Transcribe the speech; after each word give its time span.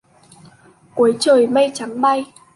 Cuối 0.95 1.15
trời 1.19 1.47
mây 1.47 1.71
trắng 1.73 2.01
bay 2.01 2.25